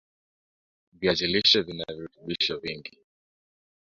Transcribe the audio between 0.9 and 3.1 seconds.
viazi lishe vina virutubisho vingi